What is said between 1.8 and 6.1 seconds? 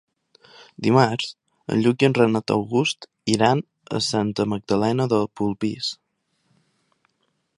Lluc i en Renat August iran a Santa Magdalena de Polpís.